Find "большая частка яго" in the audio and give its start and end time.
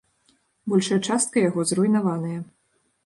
0.71-1.67